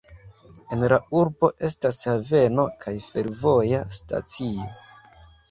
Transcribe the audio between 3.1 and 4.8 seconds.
fervoja stacio.